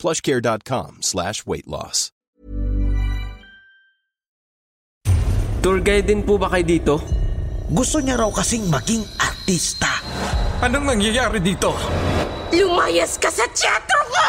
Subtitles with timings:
[0.00, 2.08] plushcare.com slash weight loss.
[5.60, 6.94] Tour guide din po ba kayo dito?
[7.68, 10.00] Gusto niya raw kasing maging artista.
[10.64, 11.76] Anong nangyayari dito?
[12.48, 14.28] Lumayas ka sa teatro ko!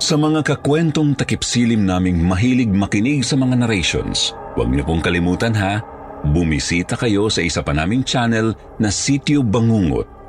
[0.00, 5.84] Sa mga kakwentong takipsilim naming mahilig makinig sa mga narrations, huwag niyo pong kalimutan ha,
[6.24, 10.19] bumisita kayo sa isa pa naming channel na Sityo Bangungot.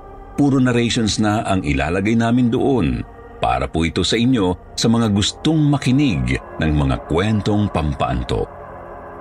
[0.41, 3.05] Puro narrations na ang ilalagay namin doon
[3.37, 8.49] para po ito sa inyo sa mga gustong makinig ng mga kwentong pampaanto.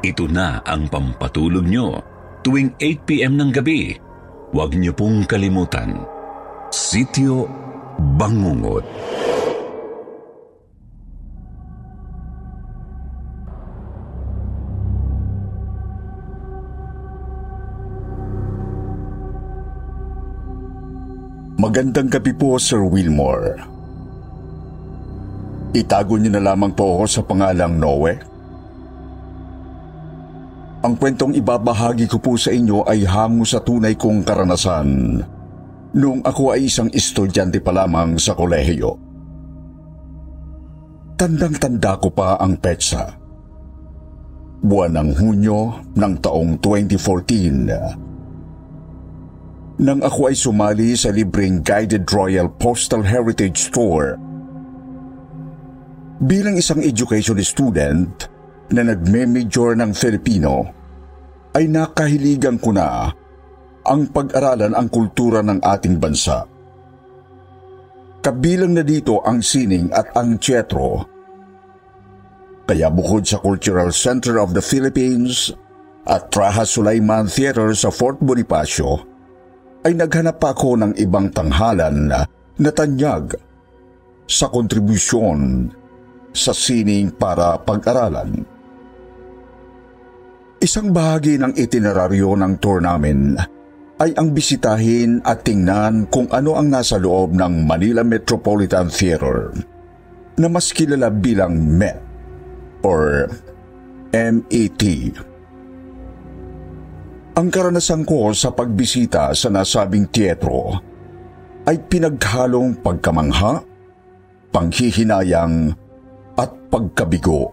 [0.01, 2.01] Ito na ang pampatulog nyo
[2.41, 3.93] tuwing 8pm ng gabi.
[4.57, 6.09] Huwag niyo pong kalimutan.
[6.73, 7.45] Sityo
[8.17, 8.89] Bangungot.
[21.61, 23.61] Magandang gabi po, Sir Wilmore.
[25.77, 28.17] Itago niyo na lamang po ako sa pangalang Noe.
[30.81, 35.21] Ang kwentong ibabahagi ko po sa inyo ay hango sa tunay kong karanasan
[35.93, 38.97] noong ako ay isang estudyante pa lamang sa kolehiyo.
[41.21, 43.21] Tandang-tanda ko pa ang petsa.
[44.65, 48.10] Buwan ng Hunyo ng taong 2014
[49.81, 54.21] nang ako ay sumali sa libreng Guided Royal Postal Heritage Tour.
[56.21, 58.29] Bilang isang education student
[58.77, 60.69] na nagme-major ng Filipino,
[61.57, 63.09] ay nakahiligan ko na
[63.89, 66.45] ang pag-aralan ang kultura ng ating bansa.
[68.21, 71.09] Kabilang na dito ang sining at ang teatro.
[72.69, 75.49] Kaya bukod sa Cultural Center of the Philippines
[76.05, 79.10] at Traha Sulaiman Theater sa Fort Bonifacio,
[79.85, 82.13] ay naghanap pa ako ng ibang tanghalan
[82.61, 83.33] na tanyag
[84.29, 85.73] sa kontribusyon
[86.31, 88.45] sa sining para pag-aralan.
[90.61, 93.35] Isang bahagi ng itineraryo ng tour namin
[94.01, 99.57] ay ang bisitahin at tingnan kung ano ang nasa loob ng Manila Metropolitan Theater
[100.37, 101.97] na mas kilala bilang MET
[102.85, 103.29] or
[104.13, 104.83] MET.
[107.41, 110.77] Ang karanasan ko sa pagbisita sa nasabing teatro
[111.65, 113.65] ay pinaghalong pagkamangha,
[114.53, 115.73] panghihinayang
[116.37, 117.49] at pagkabigo.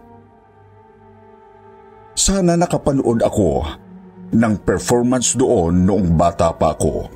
[2.20, 3.64] Sana nakapanood ako
[4.36, 7.08] ng performance doon noong bata pa ako.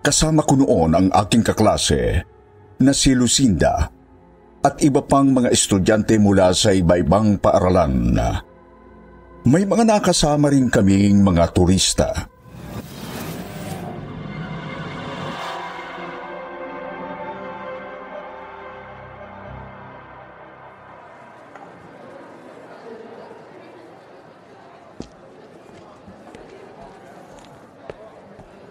[0.00, 2.24] Kasama ko noon ang aking kaklase
[2.80, 3.92] na si Lucinda
[4.64, 8.16] at iba pang mga estudyante mula sa iba-ibang paaralan.
[9.44, 12.08] May mga nakasama rin kaming mga turista.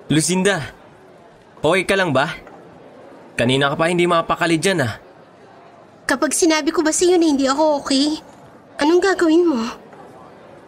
[0.10, 0.74] Lucinda,
[1.62, 2.34] okay ka lang ba?
[3.38, 4.98] Kanina ka pa hindi mapakali dyan ah.
[6.10, 8.18] Kapag sinabi ko ba sa iyo na hindi ako okay,
[8.82, 9.83] anong gagawin mo?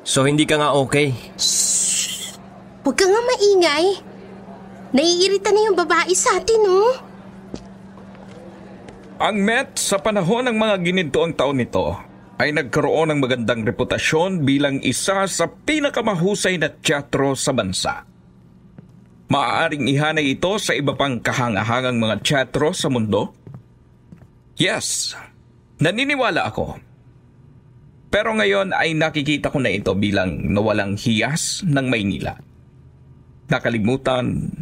[0.06, 1.10] So hindi ka nga okay.
[2.86, 3.86] Huwag ka nga maingay.
[4.94, 6.94] Naiirita na yung babae sa atin, oh.
[9.18, 11.98] Ang Met sa panahon ng mga ginintoang taon nito
[12.38, 18.06] ay nagkaroon ng magandang reputasyon bilang isa sa pinakamahusay na teatro sa bansa.
[19.26, 23.34] Maaaring ihanay ito sa iba pang kahangahangang mga teatro sa mundo?
[24.60, 25.18] Yes,
[25.81, 26.85] naniniwala ako.
[28.15, 32.39] Pero ngayon ay nakikita ko na ito bilang nawalang hiyas ng Maynila.
[33.51, 34.56] Nakalimutan,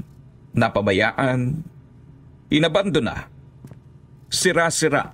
[0.58, 1.62] napabayaan,
[2.50, 3.30] inabandona,
[4.26, 5.14] sira-sira.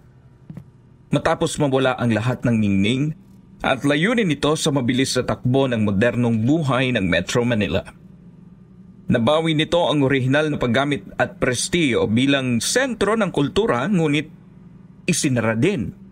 [1.12, 3.12] Matapos mawala ang lahat ng ningning
[3.60, 7.84] at layunin nito sa mabilis na takbo ng modernong buhay ng Metro Manila.
[9.12, 14.32] Nabawi nito ang orihinal na paggamit at prestiyo bilang sentro ng kultura ngunit
[15.12, 16.08] isinara din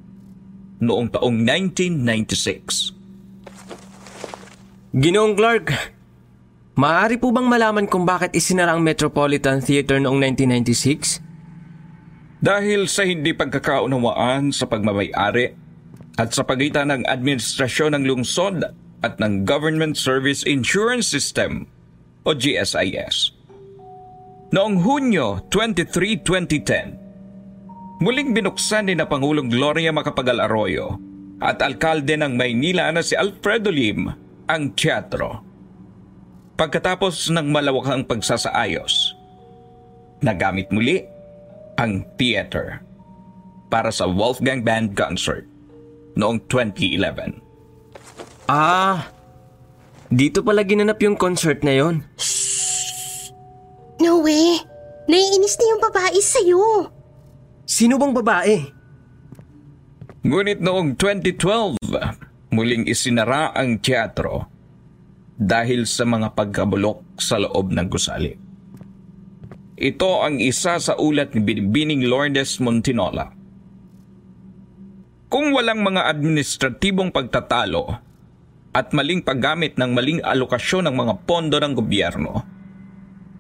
[0.81, 2.93] noong taong 1996.
[4.97, 5.67] Ginoong Clark,
[6.77, 11.21] maaari po bang malaman kung bakit isinara ang Metropolitan Theater noong 1996?
[12.37, 15.53] Dahil sa hindi pagkakaunawaan sa pagmamayari
[16.17, 18.61] at sa pagitan ng administrasyon ng lungsod
[19.05, 21.69] at ng Government Service Insurance System
[22.25, 23.33] o GSIS.
[24.49, 27.06] Noong Hunyo 23, 2010,
[27.97, 31.01] muling binuksan ni na Pangulong Gloria Macapagal Arroyo
[31.41, 34.09] at alkalde ng Maynila na si Alfredo Lim
[34.49, 35.41] ang teatro.
[36.57, 39.13] Pagkatapos ng malawakang pagsasaayos,
[40.25, 41.05] nagamit muli
[41.77, 42.81] ang theater
[43.69, 45.45] para sa Wolfgang Band Concert
[46.17, 47.37] noong 2011.
[48.49, 49.13] Ah,
[50.09, 52.01] dito pala ginanap yung concert na yon.
[54.01, 54.57] No way.
[55.05, 56.96] Naiinis na yung babae sa'yo.
[57.67, 58.55] Sino bang babae?
[60.23, 61.83] Ngunit noong 2012,
[62.55, 64.47] muling isinara ang teatro
[65.35, 68.31] dahil sa mga pagkabulok sa loob ng gusali.
[69.75, 73.35] Ito ang isa sa ulat ni Binibining Lourdes Montinola.
[75.27, 77.99] Kung walang mga administratibong pagtatalo
[78.71, 82.31] at maling paggamit ng maling alokasyon ng mga pondo ng gobyerno,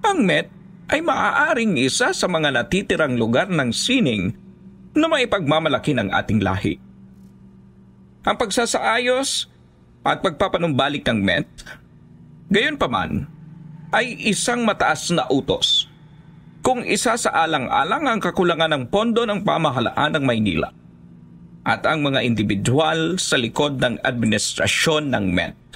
[0.03, 0.56] ang Met
[0.87, 4.31] ay maaaring isa sa mga natitirang lugar ng sining
[4.95, 6.79] na maipagmamalaki ng ating lahi.
[8.23, 9.51] Ang pagsasaayos
[10.07, 11.47] at pagpapanumbalik ng Met,
[12.47, 13.27] gayon pa man,
[13.91, 15.87] ay isang mataas na utos
[16.63, 20.69] kung isa sa alang-alang ang kakulangan ng pondo ng pamahalaan ng Maynila
[21.67, 25.66] at ang mga individual sa likod ng administrasyon ng Met.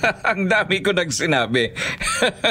[0.30, 1.72] ang dami ko nagsinabi.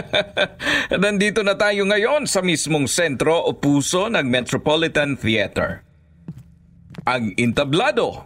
[1.03, 5.85] Nandito na tayo ngayon sa mismong sentro o puso ng Metropolitan Theater.
[7.05, 8.25] Ang entablado.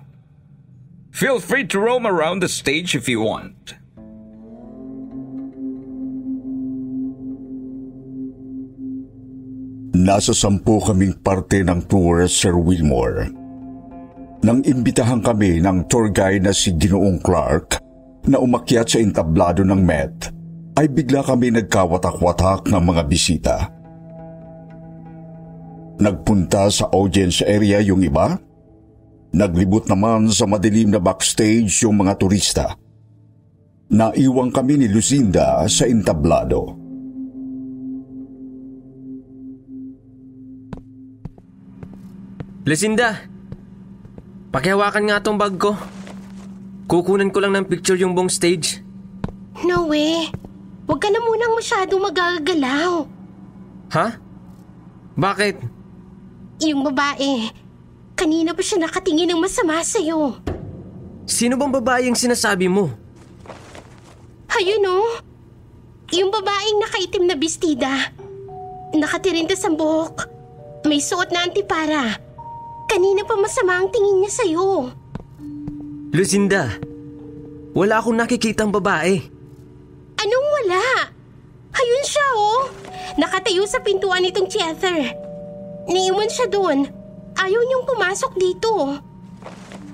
[1.10, 3.76] Feel free to roam around the stage if you want.
[10.00, 13.36] Nasa sampu kaming parte ng tour, Sir Wilmore.
[14.40, 17.89] Nang imbitahan kami ng tour guide na si Ginoong Clark
[18.28, 20.34] na umakyat sa entablado ng Met,
[20.80, 23.56] ay bigla kami nagkawatak-watak ng mga bisita.
[26.00, 28.40] Nagpunta sa audience area yung iba.
[29.36, 32.66] Naglibot naman sa madilim na backstage yung mga turista.
[33.92, 36.80] Naiwang kami ni Lucinda sa entablado.
[42.64, 43.20] Lucinda,
[44.56, 45.99] pakihawakan nga tong bag ko.
[46.90, 48.82] Kukunan ko lang ng picture yung buong stage.
[49.62, 50.26] No way.
[50.90, 53.06] Huwag ka na munang masyadong magagalaw.
[53.94, 54.18] Ha?
[55.14, 55.62] Bakit?
[56.66, 57.54] Yung babae,
[58.18, 60.42] kanina pa siya nakatingin ng masama sa'yo.
[61.30, 62.90] Sino bang babae yung sinasabi mo?
[64.50, 65.22] Ayun oh.
[66.10, 68.10] Yung babaeng nakaitim na bestida.
[68.98, 70.26] Nakatirintas ang buhok.
[70.90, 72.18] May suot na antipara.
[72.90, 74.90] Kanina pa masama ang tingin niya sa'yo.
[76.10, 76.74] Lucinda,
[77.78, 79.22] wala akong nakikitang babae.
[80.18, 81.06] Anong wala?
[81.70, 82.62] Ayun siya oh.
[83.22, 85.14] Nakatayo sa pintuan nitong theater.
[85.86, 86.90] Niiwan siya doon.
[87.38, 88.98] Ayaw niyang pumasok dito.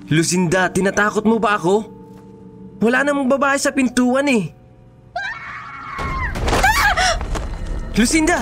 [0.08, 1.84] Lucinda, tinatakot mo ba ako?
[2.80, 4.48] Wala namang babae sa pintuan eh.
[7.96, 8.40] Lucinda!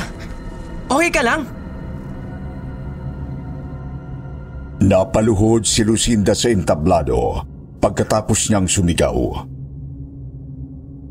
[0.86, 1.42] Okay ka lang?
[4.78, 7.53] Napaluhod si Lucinda sa entablado
[7.84, 9.44] pagkatapos niyang sumigaw.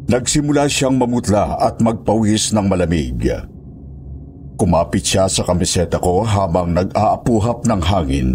[0.10, 3.30] Nagsimula siyang mamutla at magpawis ng malamig.
[4.58, 8.30] Kumapit siya sa kamiseta ko habang nag-aapuhap ng hangin.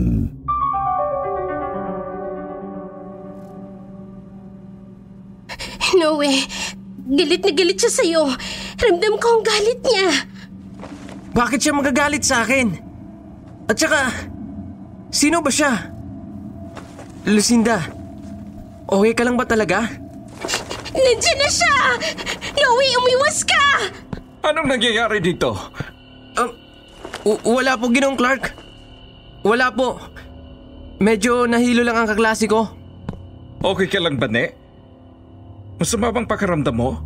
[5.99, 6.47] No way.
[7.11, 8.23] Galit na galit siya sa'yo.
[8.79, 10.09] Ramdam ko ang galit niya.
[11.35, 12.71] Bakit siya magagalit sa akin?
[13.67, 14.15] At saka,
[15.11, 15.91] sino ba siya?
[17.27, 17.98] Lucinda,
[18.89, 19.87] okay ka lang ba talaga?
[20.89, 21.75] Nandiyan na siya!
[22.57, 23.65] Noe, umiwas ka!
[24.43, 25.55] Anong nangyayari dito?
[26.35, 26.51] Um,
[27.23, 28.57] w- wala po, Ginong Clark.
[29.45, 30.01] Wala po.
[30.99, 32.67] Medyo nahilo lang ang kaklase ko.
[33.63, 34.51] Okay ka lang ba, Ne?
[35.79, 36.99] Masama bang pakiramdam mo?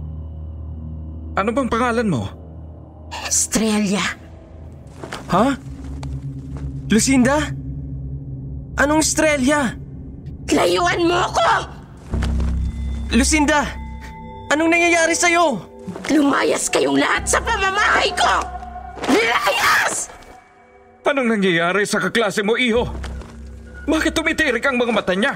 [1.36, 2.22] Ano bang pangalan mo?
[3.28, 4.00] Estrella.
[5.28, 5.56] Ha?
[6.88, 7.52] Lucinda?
[8.80, 9.76] Anong Estrella?
[10.50, 11.50] Layuan mo ako!
[13.14, 13.68] Lucinda!
[14.50, 15.62] Anong nangyayari sa'yo?
[16.10, 18.42] Lumayas kayong lahat sa pamamahay ko!
[19.06, 20.10] Layas!
[21.06, 22.88] Anong nangyayari sa kaklase mo, iho?
[23.86, 25.34] Bakit tumitirik ang mga mata niya?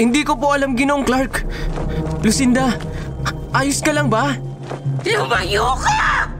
[0.00, 1.46] Hindi ko po alam, Ginong Clark.
[2.22, 2.74] Lucinda,
[3.54, 4.34] ayos ka lang ba?
[5.06, 6.30] Lumayo ka!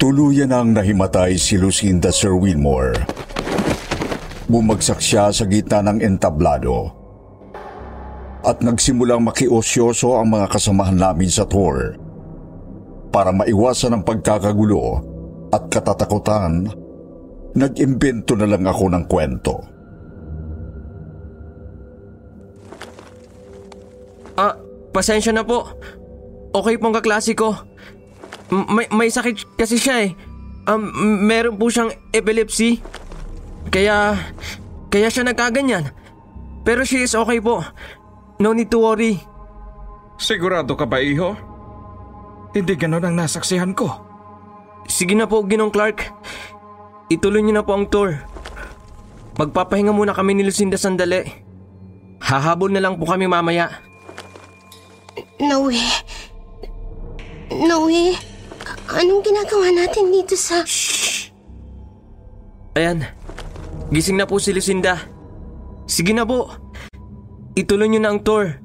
[0.00, 2.98] Tuluyan ang nahimatay si Lucinda Sir Wilmore.
[4.44, 7.04] Bumagsak siya sa gitna ng entablado
[8.44, 11.96] at nagsimulang makiosyoso ang mga kasamahan namin sa tour.
[13.08, 15.00] Para maiwasan ang pagkakagulo
[15.48, 16.68] at katatakutan,
[17.56, 19.54] nag-imbento na lang ako ng kwento.
[24.36, 24.58] Ah,
[24.92, 25.64] pasensya na po.
[26.52, 27.54] Okay pong kaklase ko.
[28.52, 30.12] M- May, may sakit kasi siya eh.
[30.68, 30.90] Um,
[31.24, 32.82] meron po siyang epilepsy.
[33.68, 34.16] Kaya,
[34.88, 35.92] kaya siya nagkaganyan.
[36.64, 37.60] Pero she is okay po.
[38.40, 39.20] No need to worry.
[40.16, 41.36] Sigurado ka ba, iho?
[42.54, 43.90] Hindi ganon ang nasaksihan ko.
[44.86, 46.06] Sige na po, Ginong Clark.
[47.10, 48.16] Ituloy niyo na po ang tour.
[49.34, 51.26] Magpapahinga muna kami ni Lucinda sandali.
[52.22, 53.82] Hahabol na lang po kami mamaya.
[55.42, 55.82] Noe.
[57.50, 58.04] Noe.
[58.94, 60.62] Anong ginagawa natin dito sa...
[62.78, 63.04] Ayan.
[63.92, 64.96] Gising na po si Lucinda.
[65.84, 66.48] Sige na po.
[67.52, 68.64] Ituloy niyo na ang tour.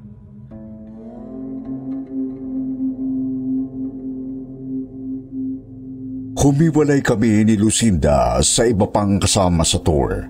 [6.40, 10.24] Humiwalay kami ni Lucinda sa iba pang kasama sa tour.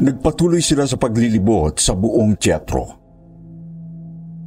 [0.00, 2.84] Nagpatuloy sila sa paglilibot sa buong teatro.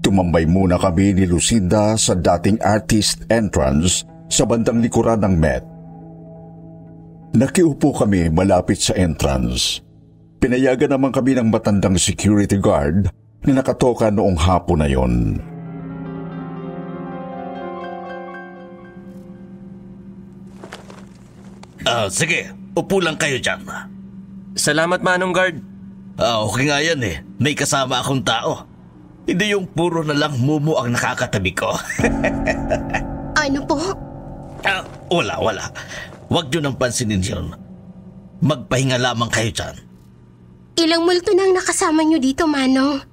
[0.02, 5.79] Tumambay muna kami ni Lucinda sa dating artist entrance sa bandang likuran ng Met.
[7.30, 9.86] Nakiupo kami malapit sa entrance.
[10.42, 13.06] Pinayagan naman kami ng matandang security guard
[13.46, 15.38] na nakatoka noong hapon na yon.
[21.86, 23.62] Ah, sige, upo lang kayo dyan.
[24.58, 25.58] Salamat Manong Guard.
[26.20, 27.22] Ah, okay nga yan eh.
[27.40, 28.66] May kasama akong tao.
[29.30, 31.70] Hindi yung puro na lang mumu ang nakakatabi ko.
[33.40, 33.80] Ano po?
[34.68, 35.64] ah, wala, wala.
[36.30, 37.50] Huwag nyo nang pansinin yun.
[38.46, 39.76] Magpahinga lamang kayo dyan.
[40.80, 43.04] Ilang multo na ang nakasama niyo dito, Manong?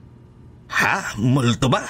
[0.70, 1.16] Ha?
[1.18, 1.82] Multo ba?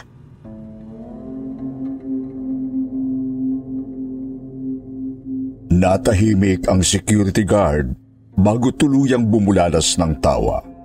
[5.76, 7.92] Natahimik ang security guard
[8.38, 10.75] bago tuluyang bumulalas ng tawa.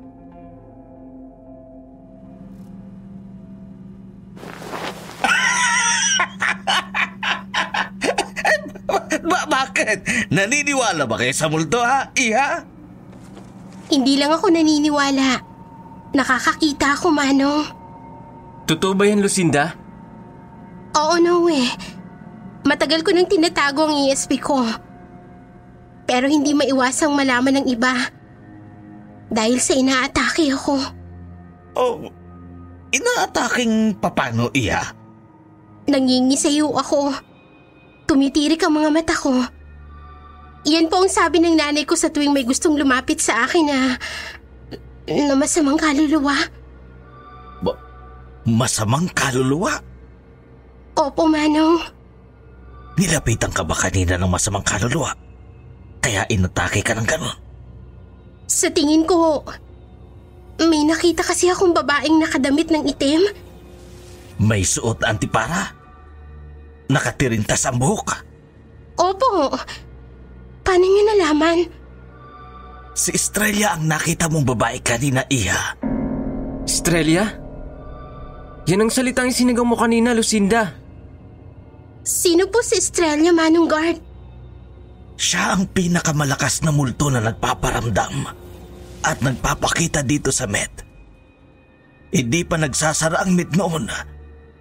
[9.82, 10.30] Bakit?
[10.30, 12.14] Naniniwala ba kayo sa multo ha?
[12.14, 12.62] Iha?
[13.92, 15.42] Hindi lang ako naniniwala.
[16.16, 17.68] Nakakakita ako, Manong.
[18.70, 19.76] Totoo ba yan Lucinda?
[20.96, 21.68] Oo, Noe.
[22.64, 24.64] Matagal ko nang tinatago ang ESP ko.
[26.08, 27.96] Pero hindi maiwasang malaman ng iba.
[29.32, 30.76] Dahil sa inaatake ako.
[31.80, 32.04] Oh,
[32.92, 34.84] inaataking papano iya?
[35.88, 37.16] Nangingisayo ako.
[38.08, 39.32] Tumitirik ang mga mata ko.
[40.62, 43.98] Iyan po ang sabi ng nanay ko sa tuwing may gustong lumapit sa akin na...
[45.10, 46.38] na masamang kaluluwa.
[47.66, 47.82] Ba-
[48.46, 49.82] masamang kaluluwa?
[50.94, 51.82] Opo, Manong.
[52.94, 55.18] Nilapitan ka ba kanina ng masamang kaluluwa?
[55.98, 57.34] Kaya inatake ka ng ganon?
[58.46, 59.42] Sa tingin ko,
[60.62, 63.26] may nakita kasi akong babaeng nakadamit ng itim.
[64.38, 65.74] May suot na antipara?
[66.92, 68.10] Nakatirintas ang buhok?
[69.02, 69.58] Opo.
[70.62, 71.60] Paano niyo nalaman?
[72.92, 75.80] Si Estrella ang nakita mong babae kanina, Iha.
[76.68, 77.26] Estrella?
[78.70, 80.78] Yan ang salitang sinigaw mo kanina, Lucinda.
[82.02, 83.98] Sino po si Estrella Manong Guard?
[85.18, 88.16] Siya ang pinakamalakas na multo na nagpaparamdam
[89.06, 90.82] at nagpapakita dito sa Met.
[92.10, 93.86] Hindi pa nagsasara ang Met noon.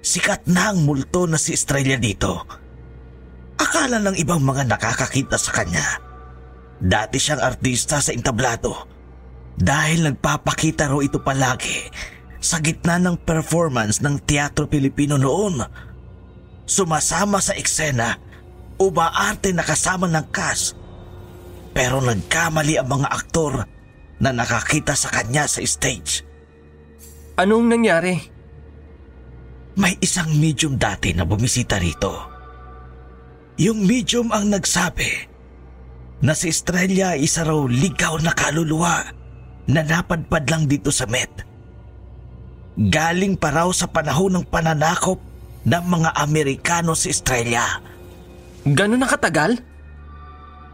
[0.00, 2.59] Sikat na ang multo na si Estrella dito.
[3.70, 6.02] Akala ng ibang mga nakakakita sa kanya.
[6.82, 8.74] Dati siyang artista sa entablado.
[9.54, 11.86] Dahil nagpapakita raw ito palagi
[12.42, 15.62] sa gitna ng performance ng Teatro Pilipino noon.
[16.66, 18.18] Sumasama sa eksena
[18.82, 20.74] umaarte na kasama ng cast.
[21.70, 23.70] Pero nagkamali ang mga aktor
[24.18, 26.26] na nakakita sa kanya sa stage.
[27.38, 28.18] Anong nangyari?
[29.78, 32.29] May isang medium dati na bumisita rito.
[33.60, 35.28] Yung medium ang nagsabi
[36.24, 39.04] na si Estrella ay isa raw ligaw na kaluluwa
[39.68, 41.44] na napadpad lang dito sa Met.
[42.80, 45.20] Galing pa raw sa panahon ng pananakop
[45.68, 47.84] ng mga Amerikano si Estrella.
[48.64, 49.60] Gano'n na katagal?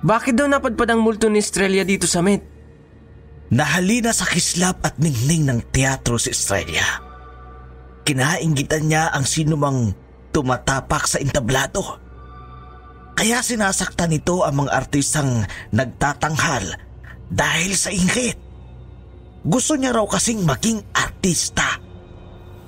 [0.07, 2.47] Bakit daw napadpad ang multo ni Estrella dito sa Met?
[3.51, 7.03] Nahalina sa kislap at ningning ng teatro si Estrella.
[8.07, 9.91] Kinaingitan niya ang sinumang
[10.31, 12.06] tumatapak sa entablado.
[13.17, 15.41] Kaya sinasaktan nito ang mga artistang
[15.73, 16.69] nagtatanghal
[17.33, 18.37] dahil sa inggit.
[19.41, 21.81] Gusto niya raw kasing maging artista.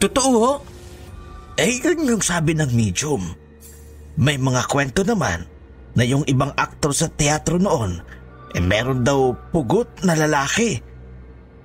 [0.01, 0.53] Totoo ho?
[1.59, 3.29] Eh, yun yung sabi ng medium.
[4.17, 5.45] May mga kwento naman
[5.93, 8.01] na yung ibang aktor sa teatro noon,
[8.57, 10.81] eh meron daw pugot na lalaki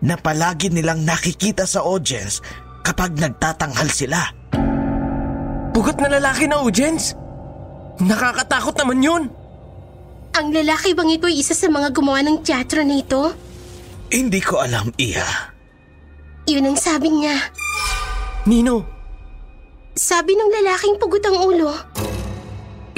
[0.04, 2.44] na palagi nilang nakikita sa audience
[2.84, 4.20] kapag nagtatanghal sila.
[5.72, 7.23] Pugot na lalaki na audience?
[8.02, 9.24] Nakakatakot naman yun.
[10.34, 13.30] Ang lalaki bang ito ay isa sa mga gumawa ng teatro na ito?
[14.10, 15.54] Hindi ko alam, Iha.
[16.50, 17.38] Yun ang sabi niya.
[18.50, 18.84] Nino,
[19.94, 21.70] Sabi ng lalaking pugot ang ulo.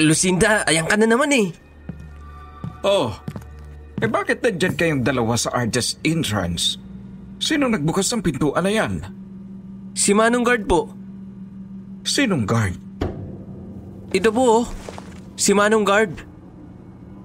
[0.00, 1.52] Lucinda, ayan ka na naman eh.
[2.80, 3.12] Oh,
[4.00, 6.80] eh bakit nandyan kayong dalawa sa artist entrance?
[7.36, 9.04] Sino nagbukas ng pintuan na yan?
[9.92, 10.88] Si Manong Guard po.
[12.00, 12.85] Sinong guard?
[14.16, 14.64] Ito po oh.
[15.36, 16.12] Si Manong Guard.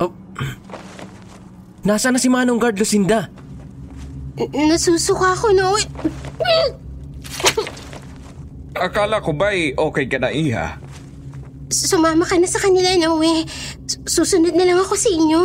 [0.04, 0.12] Oh.
[1.88, 3.32] Nasaan na si Manong Guard, Lucinda?
[4.36, 5.80] N- Nasusuka ako, no?
[8.76, 10.76] Akala ko ba'y okay ka na, Iha?
[11.72, 13.48] Sumama ka na sa kanila, Noe.
[13.88, 15.42] S- Susunod na lang ako sa inyo.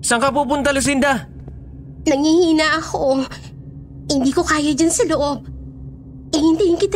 [0.00, 1.28] Saan ka pupunta, Lucinda?
[2.08, 3.20] Nangihina ako.
[4.08, 5.44] Hindi ko kaya dyan sa loob.
[6.32, 6.95] Eh, hintayin kita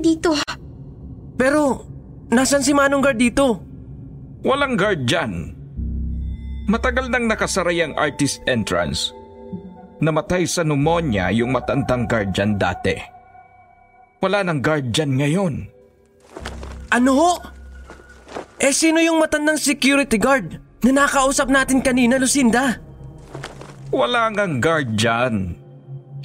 [0.00, 0.36] dito.
[1.36, 1.84] Pero,
[2.32, 3.60] nasan si Manong Guard dito?
[4.46, 5.52] Walang guard dyan.
[6.70, 9.10] Matagal nang nakasaray ang artist entrance.
[9.98, 12.94] Namatay sa pneumonia yung matandang guard dyan dati.
[14.22, 15.54] Wala nang guard dyan ngayon.
[16.94, 17.32] Ano ho?
[18.56, 22.78] Eh sino yung matandang security guard na nakausap natin kanina, Lucinda?
[23.90, 25.65] Wala ngang guard dyan.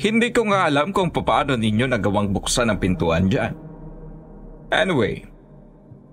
[0.02, 3.54] Hindi ko nga alam kung paano ninyo nagawang buksan ang pintuan dyan.
[4.74, 5.22] Anyway,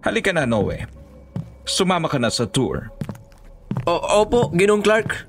[0.04, 0.84] halika na Noe.
[1.64, 2.92] Sumama ka na sa tour.
[3.88, 5.24] O, opo, Ginong Clark.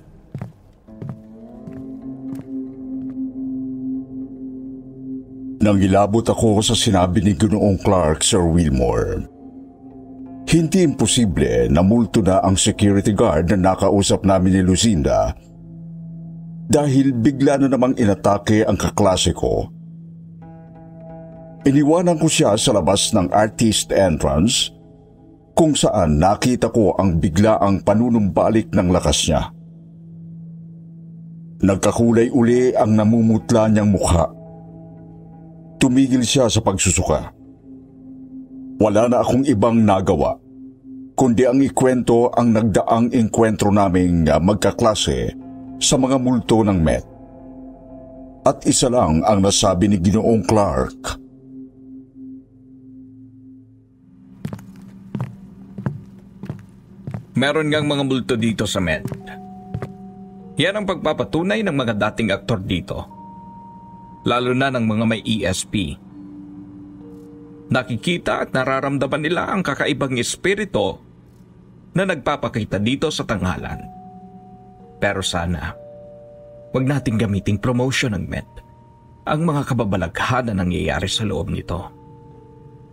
[5.64, 9.24] Nangilabot ako sa sinabi ni Ginoong Clark, Sir Wilmore.
[10.52, 15.32] Hindi imposible na multo na ang security guard na nakausap namin ni Lucinda
[16.70, 19.74] dahil bigla na namang inatake ang kaklase ko.
[21.66, 24.70] Iniwanan ko siya sa labas ng artist entrance
[25.58, 29.52] kung saan nakita ko ang biglaang panunumbalik ng lakas niya.
[31.60, 34.32] Nagkakulay uli ang namumutla niyang mukha.
[35.82, 37.36] Tumigil siya sa pagsusuka.
[38.80, 40.40] Wala na akong ibang nagawa,
[41.20, 45.36] kundi ang ikwento ang nagdaang enkwentro naming magkaklase
[45.80, 47.08] sa mga multo ng Met.
[48.44, 51.00] At isa lang ang nasabi ni Ginoong Clark.
[57.40, 59.08] Meron ngang mga multo dito sa Met.
[60.60, 63.08] Yan ang pagpapatunay ng mga dating aktor dito.
[64.28, 65.96] Lalo na ng mga may ESP.
[67.72, 71.00] Nakikita at nararamdaman nila ang kakaibang espirito
[71.96, 73.99] na nagpapakita dito sa tanghalan.
[75.00, 75.74] Pero sana,
[76.76, 78.50] wag nating gamiting promotion ng Met
[79.24, 81.80] ang mga kababalaghan na nangyayari sa loob nito.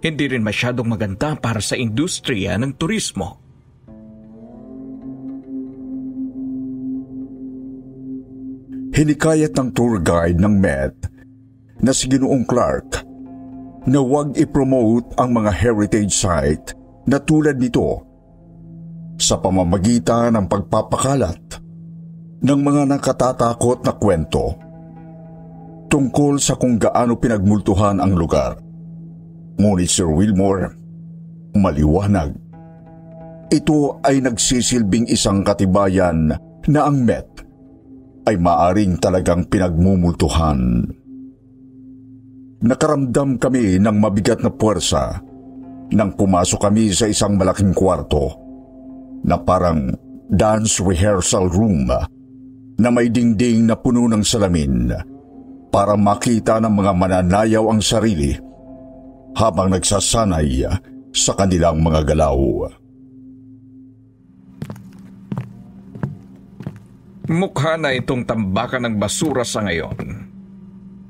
[0.00, 3.42] Hindi rin masyadong maganda para sa industriya ng turismo.
[8.96, 10.96] Hinikayat ng tour guide ng Met
[11.82, 13.04] na si Ginoong Clark
[13.84, 16.72] na huwag ipromote ang mga heritage site
[17.04, 18.02] na tulad nito
[19.16, 21.65] sa pamamagitan ng pagpapakalat
[22.42, 24.66] ng mga nakatatakot na kwento
[25.86, 28.58] tungkol sa kung gaano pinagmultuhan ang lugar.
[29.56, 30.76] Ngunit Sir Wilmore,
[31.56, 32.36] maliwanag.
[33.48, 36.34] Ito ay nagsisilbing isang katibayan
[36.66, 37.46] na ang Met
[38.26, 40.82] ay maaring talagang pinagmumultuhan.
[42.66, 45.22] Nakaramdam kami ng mabigat na puwersa
[45.94, 48.34] nang pumasok kami sa isang malaking kwarto
[49.22, 49.94] na parang
[50.26, 51.86] dance rehearsal room
[52.76, 54.92] na may dingding na puno ng salamin
[55.72, 58.36] para makita ng mga mananayaw ang sarili
[59.36, 60.64] habang nagsasanay
[61.12, 62.68] sa kanilang mga galaw.
[67.26, 70.30] Mukha na itong tambakan ng basura sa ngayon.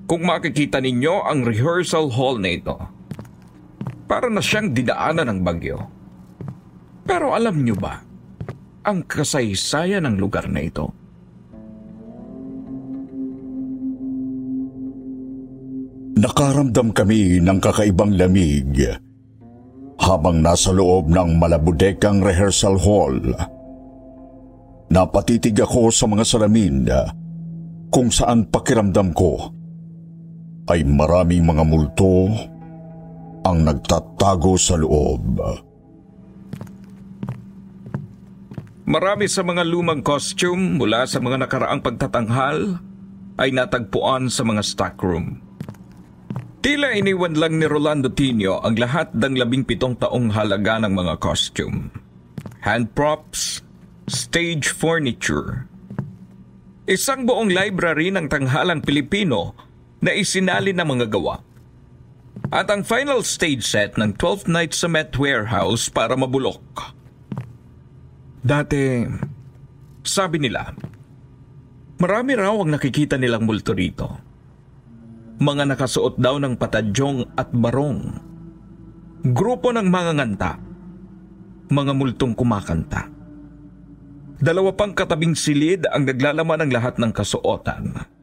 [0.06, 2.78] Kung makikita ninyo ang rehearsal hall na ito,
[4.06, 5.82] para na siyang dinaanan ng bagyo.
[7.04, 8.00] Pero alam nyo ba,
[8.86, 11.05] ang kasaysayan ng lugar na ito?
[16.16, 18.88] Nakaramdam kami ng kakaibang lamig
[20.00, 23.20] habang nasa loob ng malabudekang rehearsal hall.
[24.88, 26.88] Napatitig ako sa mga salamin
[27.92, 29.52] kung saan pakiramdam ko
[30.72, 32.32] ay maraming mga multo
[33.44, 35.36] ang nagtatago sa loob.
[38.88, 42.80] Marami sa mga lumang costume mula sa mga nakaraang pagtatanghal
[43.36, 45.45] ay natagpuan sa mga stockroom.
[46.66, 51.14] Tila iniwan lang ni Rolando Tino ang lahat ng labing pitong taong halaga ng mga
[51.22, 51.94] costume.
[52.66, 53.62] Hand props,
[54.10, 55.70] stage furniture.
[56.90, 59.54] Isang buong library ng tanghalang Pilipino
[60.02, 61.38] na isinali ng mga gawa.
[62.50, 66.90] At ang final stage set ng 12th Night sa Met Warehouse para mabulok.
[68.42, 69.06] Dati,
[70.02, 70.74] sabi nila,
[72.02, 74.25] marami raw ang nakikita nilang multo rito.
[75.36, 78.00] Mga nakasuot daw ng patadyong at barong.
[79.26, 80.52] Grupo ng mga nganta.
[81.68, 83.10] Mga multong kumakanta.
[84.36, 88.16] Dalawa pang katabing silid ang naglalaman ng lahat ng kasuotan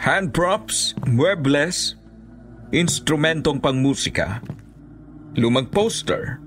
[0.00, 1.92] hand props, muebles,
[2.72, 4.40] instrumentong pangmusika,
[5.36, 6.40] lumang poster,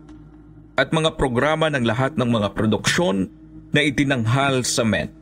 [0.73, 3.29] at mga programa ng lahat ng mga produksyon
[3.69, 5.13] na itinanghal sa Met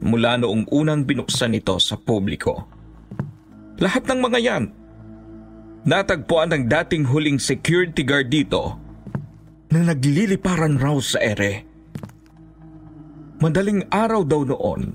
[0.00, 2.64] mula noong unang binuksan ito sa publiko.
[3.82, 4.64] Lahat ng mga yan,
[5.82, 8.78] natagpuan ng dating huling security guard dito
[9.74, 11.66] na nagliliparan raw sa ere.
[13.42, 14.94] Madaling araw daw noon,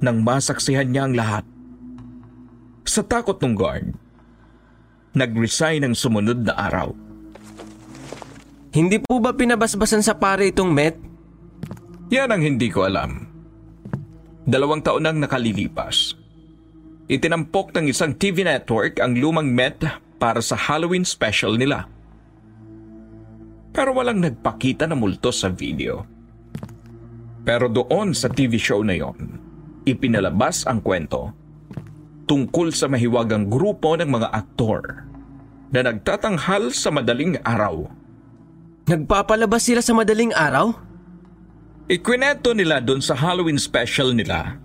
[0.00, 1.44] nang masaksihan niya ang lahat.
[2.88, 3.92] Sa takot ng guard,
[5.12, 6.96] nag-resign ang sumunod na araw.
[8.74, 10.96] Hindi po ba pinabasbasan sa pare itong Met?
[12.10, 13.28] Yan ang hindi ko alam.
[14.48, 16.23] Dalawang taon nang nakalilipas.
[17.04, 19.76] Itinampok ng isang TV network ang lumang Met
[20.16, 21.84] para sa Halloween special nila.
[23.76, 26.08] Pero walang nagpakita na multo sa video.
[27.44, 29.36] Pero doon sa TV show na yon,
[29.84, 31.36] ipinalabas ang kwento
[32.24, 35.04] tungkol sa mahiwagang grupo ng mga aktor
[35.76, 37.84] na nagtatanghal sa madaling araw.
[38.88, 40.72] Nagpapalabas sila sa madaling araw?
[41.84, 44.56] Ikwinento nila doon sa Halloween special nila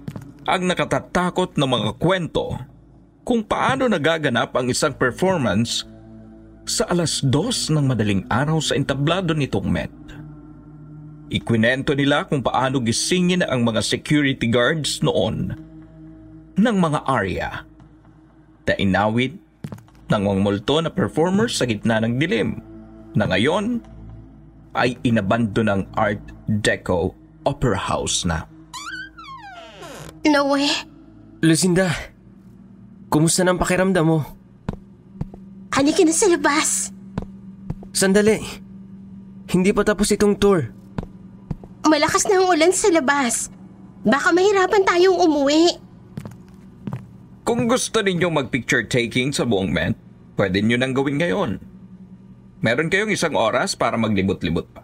[0.49, 2.57] ang nakatatakot na mga kwento
[3.21, 5.85] kung paano nagaganap ang isang performance
[6.65, 9.93] sa alas dos ng madaling araw sa entablado nitong Met.
[11.29, 15.53] Ikwinento nila kung paano gisingin ang mga security guards noon
[16.57, 17.49] ng mga arya
[18.65, 19.37] na inawit
[20.09, 22.57] ng mga multo na performers sa gitna ng dilim
[23.13, 23.81] na ngayon
[24.73, 27.13] ay inabando ng Art Deco
[27.45, 28.45] Opera House na.
[30.27, 30.67] Noe,
[31.39, 31.87] Lucinda,
[33.07, 34.39] kumusta ng pakiramdam mo?
[35.79, 36.91] halika na sa labas.
[37.95, 38.35] Sandali.
[39.47, 40.67] Hindi pa tapos itong tour.
[41.87, 43.47] Malakas na ang ulan sa labas.
[44.03, 45.79] Baka mahirapan tayong umuwi.
[47.47, 49.95] Kung gusto ninyong mag-picture taking sa buong Met,
[50.35, 51.63] pwede nyo nang gawin ngayon.
[52.59, 54.83] Meron kayong isang oras para maglibot-libot pa.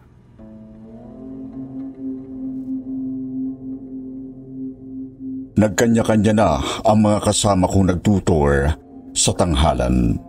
[5.56, 8.76] Nagkanya-kanya na ang mga kasama kong nagtutor
[9.15, 10.20] sa tanghalan.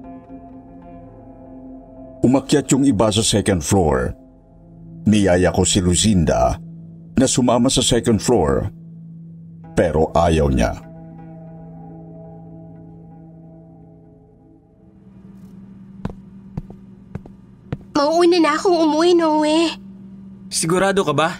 [2.23, 4.15] Umakyat yung iba sa second floor.
[5.07, 6.55] Niyaya ko si Lucinda
[7.19, 8.71] na sumama sa second floor
[9.77, 10.73] pero ayaw niya.
[17.97, 19.59] Mauuna na akong umuwi, Noe.
[20.53, 21.35] Sigurado ka ba?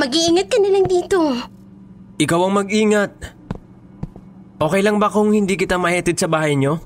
[0.00, 1.18] Mag-iingat ka na lang dito.
[2.14, 3.12] Ikaw ang mag-ingat.
[4.62, 6.78] Okay lang ba kung hindi kita mahetid sa bahay nyo?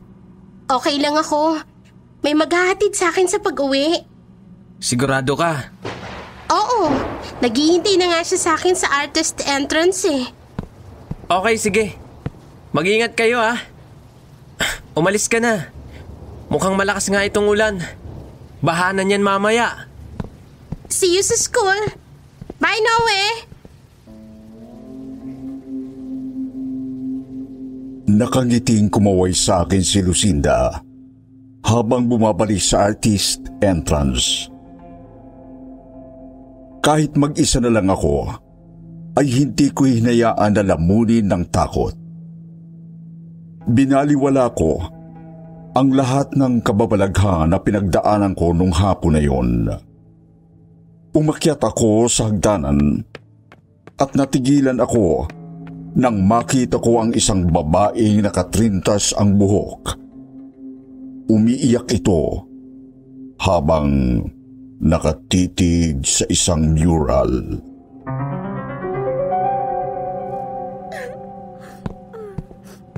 [0.69, 1.61] Okay lang ako.
[2.25, 4.05] May maghahatid sa akin sa pag-uwi.
[4.81, 5.69] Sigurado ka?
[6.49, 6.89] Oo,
[7.45, 10.25] naghihintay na nga siya sa akin sa artist entrance eh.
[11.29, 11.85] Okay, sige.
[12.73, 13.61] Mag-ingat kayo ah.
[14.97, 15.69] Umalis ka na.
[16.49, 17.85] Mukhang malakas nga itong ulan.
[18.65, 19.87] Bahanan yan mamaya.
[20.89, 21.77] See you sa school.
[22.57, 23.48] Bye, Noe!
[28.19, 30.83] Nakangiting kumaway sa akin si Lucinda
[31.63, 34.51] habang bumabalik sa artist entrance.
[36.83, 38.27] Kahit mag-isa na lang ako,
[39.23, 41.95] ay hindi ko hinayaan na lamunin ng takot.
[43.71, 44.83] Binaliwala ko
[45.79, 49.71] ang lahat ng kababalaghan na pinagdaanan ko nung hapon na yon.
[51.15, 52.99] Umakyat ako sa hagdanan
[53.95, 55.38] at natigilan ako
[55.99, 59.99] nang makita ko ang isang babaeng nakatrintas ang buhok.
[61.27, 62.47] Umiiyak ito
[63.43, 64.23] habang
[64.79, 67.59] nakatitig sa isang mural.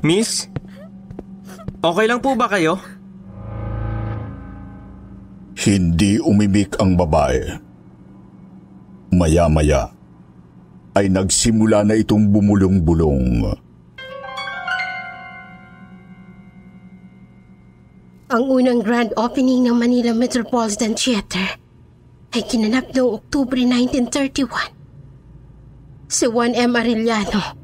[0.05, 0.45] Miss?
[1.81, 2.77] Okay lang po ba kayo?
[5.57, 7.57] Hindi umimik ang babae.
[9.13, 10.00] Maya-maya
[10.95, 13.55] ay nagsimula na itong bumulong-bulong.
[18.31, 21.59] Ang unang grand opening ng Manila Metropolitan Theater
[22.31, 26.07] ay kinanap noong Oktubre 1931.
[26.07, 26.71] Si Juan M.
[26.71, 27.59] Arellano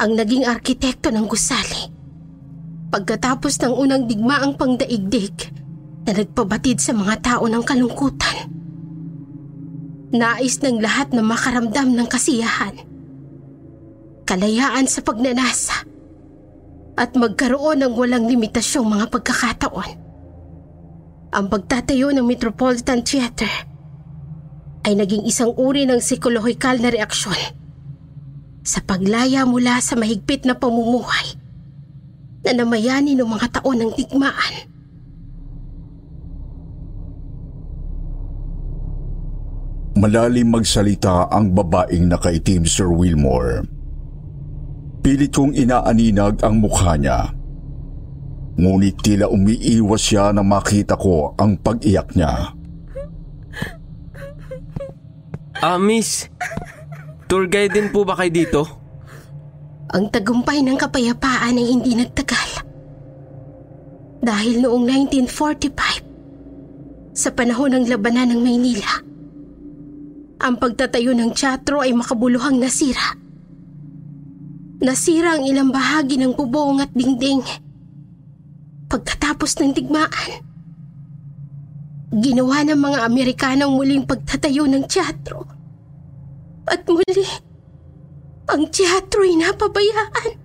[0.00, 1.92] ang naging arkitekto ng gusali.
[2.88, 5.52] Pagkatapos ng unang digmaang pangdaigdig
[6.08, 8.57] na nagpabatid sa mga tao ng kalungkutan.
[10.08, 12.80] Nais ng lahat na makaramdam ng kasiyahan.
[14.24, 15.84] Kalayaan sa pagnanasa
[16.96, 19.90] at magkaroon ng walang limitasyong mga pagkakataon.
[21.28, 23.52] Ang pagtatayo ng Metropolitan Theater
[24.88, 27.36] ay naging isang uri ng psikolohikal na reaksyon
[28.64, 31.36] sa paglaya mula sa mahigpit na pamumuhay
[32.48, 34.77] na namayani ng mga taon ng digmaan.
[39.98, 43.66] Malalim magsalita ang babaeng nakaitim Sir Wilmore.
[45.02, 47.34] Pilit kong inaaninag ang mukha niya.
[48.54, 52.54] Ngunit tila umiiwas siya na makita ko ang pag-iyak niya.
[55.58, 56.30] Ah, miss.
[57.26, 58.62] Tour guide din po ba kayo dito?
[59.90, 62.62] Ang tagumpay ng kapayapaan ay hindi nagtagal.
[64.22, 64.86] Dahil noong
[65.26, 69.07] 1945, sa panahon ng labanan ng Maynila,
[70.38, 73.18] ang pagtatayo ng teatro ay makabuluhang nasira.
[74.78, 77.42] Nasira ang ilang bahagi ng bubong at dingding.
[78.86, 80.38] Pagkatapos ng digmaan,
[82.14, 85.42] ginawa ng mga Amerikanong muling pagtatayo ng teatro.
[86.70, 87.26] At muli,
[88.46, 90.38] ang teatro ay napabayaan.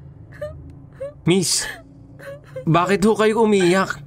[1.30, 1.70] Miss,
[2.66, 4.02] bakit ho kayo umiyak?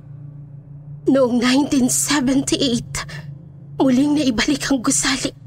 [1.06, 5.45] Noong 1978, muling naibalik ang gusali.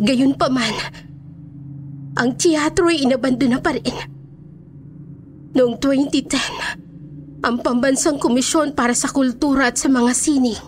[0.00, 0.72] Gayunpaman,
[2.16, 3.96] ang teatro ay inabandona pa rin.
[5.52, 10.62] Noong 2010, ang Pambansang Komisyon para sa Kultura at sa mga Sining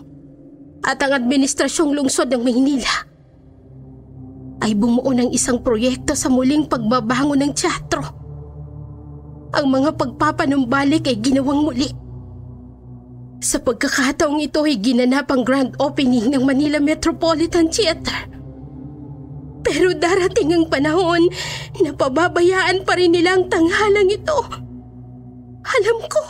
[0.85, 2.93] at ang Administrasyong Lungsod ng Maynila
[4.61, 8.05] ay bumuo ng isang proyekto sa muling pagbabangon ng teatro.
[9.57, 11.89] Ang mga pagpapanumbalik ay ginawang muli.
[13.41, 18.34] Sa pagkakataong ito ay ginanap ang grand opening ng Manila Metropolitan Theater.
[19.65, 21.25] Pero darating ang panahon
[21.81, 24.39] na pababayaan pa rin nila ang tanghalang ito.
[25.65, 26.21] Alam ko.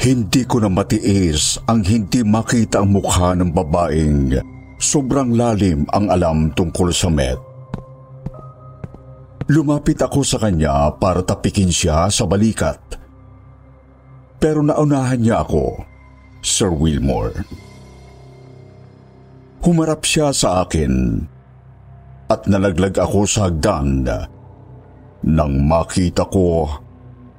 [0.00, 4.32] Hindi ko na matiis ang hindi makita ang mukha ng babaeng
[4.80, 7.36] sobrang lalim ang alam tungkol sa Met.
[9.52, 12.80] Lumapit ako sa kanya para tapikin siya sa balikat.
[14.40, 15.84] Pero naunahan niya ako,
[16.40, 17.44] Sir Wilmore.
[19.60, 21.24] Humarap siya sa akin
[22.32, 24.08] at nalaglag ako sa hagdan
[25.20, 26.64] nang makita ko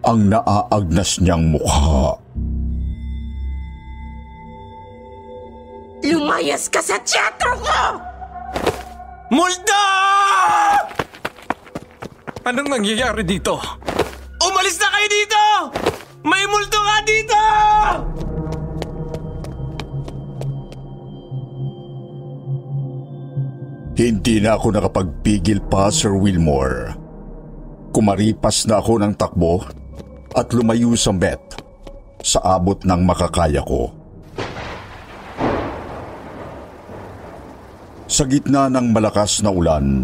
[0.05, 2.17] ang naaagnas niyang mukha.
[6.01, 7.81] Lumayas ka sa teatro ko!
[9.33, 9.85] Multo!
[12.41, 13.57] Anong nangyayari dito?
[14.41, 15.43] Umalis na kayo dito!
[16.25, 17.41] May multo nga dito!
[24.11, 26.91] Hindi na ako nakapagpigil pa, Sir Wilmore.
[27.95, 29.63] Kumaripas na ako ng takbo
[30.35, 31.39] at lumayo sa bet
[32.19, 33.87] sa abot ng makakaya ko.
[38.11, 40.03] Sa gitna ng malakas na ulan,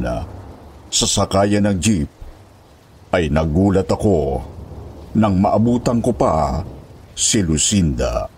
[0.88, 2.08] sa sakayan ng jeep,
[3.12, 4.40] ay nagulat ako
[5.20, 6.64] nang maabutan ko pa
[7.12, 8.32] si Lucinda.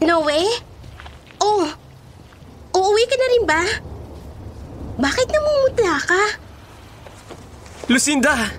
[0.00, 0.64] Noe?
[1.36, 1.68] Oh,
[2.72, 3.62] uuwi ka na rin ba?
[4.96, 6.22] Bakit namumutla ka?
[7.86, 8.50] Lucinda!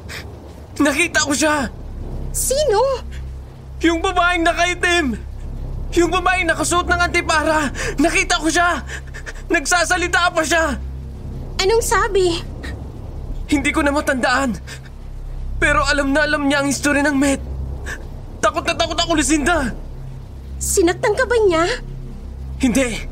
[0.80, 1.68] Nakita ko siya!
[2.32, 2.80] Sino?
[3.84, 5.20] Yung babaeng nakaitim!
[6.00, 7.68] Yung babaeng nakasuot ng antipara!
[8.00, 8.80] Nakita ko siya!
[9.52, 10.80] Nagsasalita pa siya!
[11.60, 12.40] Anong sabi?
[13.52, 14.56] Hindi ko na matandaan.
[15.58, 17.42] Pero alam na alam niya ang history ng Met.
[18.40, 19.74] Takot na takot ako, Lucinda!
[20.58, 21.64] Sinaktan ka ba niya?
[22.64, 23.04] Hindi.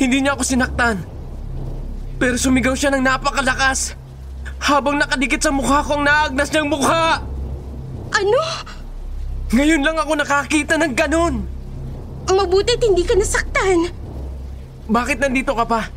[0.00, 1.02] Hindi niya ako sinaktan.
[2.16, 3.94] Pero sumigaw siya ng napakalakas.
[4.62, 7.18] Habang nakadikit sa mukha ko ang naagnas niyang mukha.
[8.14, 8.42] Ano?
[9.50, 11.34] Ngayon lang ako nakakita ng ganun.
[12.30, 13.90] Mabutit hindi ka nasaktan.
[14.86, 15.90] Bakit nandito ka pa?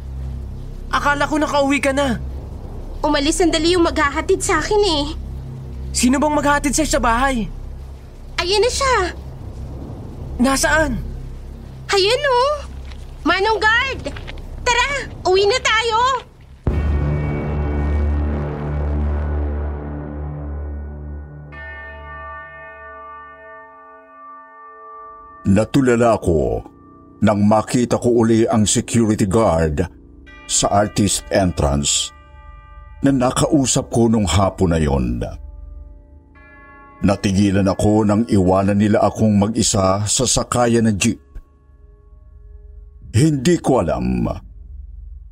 [0.89, 2.17] Akala ko nakauwi ka na.
[3.05, 5.05] Umalis sandali yung maghahatid sa akin eh.
[5.95, 7.47] Sino bang maghatid sa'yo sa bahay?
[8.41, 8.95] Ayan na siya.
[10.41, 10.99] Nasaan?
[11.93, 12.55] Ayan oh.
[13.23, 14.11] Manong guard!
[14.65, 14.89] Tara,
[15.23, 15.99] uwi na tayo!
[25.55, 26.67] Natulala ako
[27.23, 29.87] nang makita ko uli ang security guard
[30.51, 32.11] sa artist entrance
[32.99, 35.23] na nakausap ko nung hapon na yon.
[36.99, 41.23] Natigilan ako nang iwanan nila akong mag-isa sa sakayan ng jeep.
[43.15, 44.27] Hindi ko alam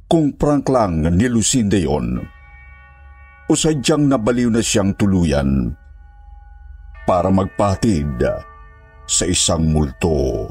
[0.07, 2.23] kung prank lang ni Lucinda yon
[3.43, 5.75] o sadyang nabaliw na siyang tuluyan
[7.03, 8.23] para magpatid
[9.07, 10.47] sa isang multo.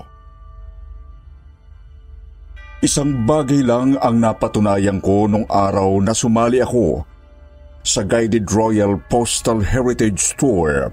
[2.82, 7.06] Isang bagay lang ang napatunayan ko nung araw na sumali ako
[7.86, 10.90] sa Guided Royal Postal Heritage Tour.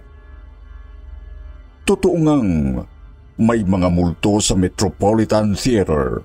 [1.90, 2.50] Totoo ngang
[3.42, 6.22] may mga multo sa Metropolitan Theater.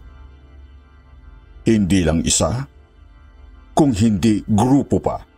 [1.64, 2.68] Hindi lang isa,
[3.72, 5.33] kung hindi grupo pa.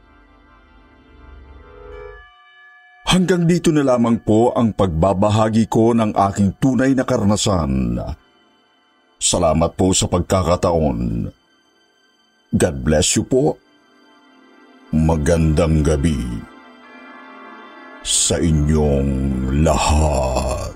[3.16, 7.96] Hanggang dito na lamang po ang pagbabahagi ko ng aking tunay na karanasan.
[9.16, 11.24] Salamat po sa pagkakataon.
[12.52, 13.56] God bless you po.
[14.92, 16.20] Magandang gabi
[18.04, 19.08] sa inyong
[19.64, 20.75] lahat.